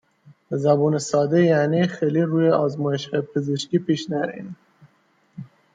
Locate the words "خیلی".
1.87-2.21